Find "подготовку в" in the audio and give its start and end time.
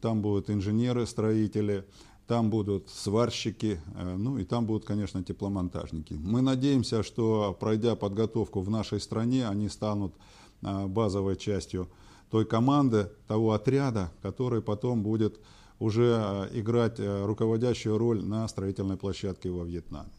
7.96-8.70